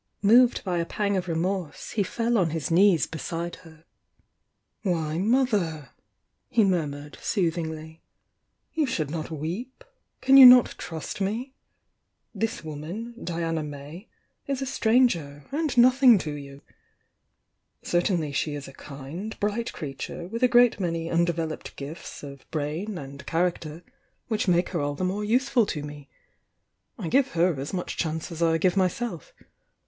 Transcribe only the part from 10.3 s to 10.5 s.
you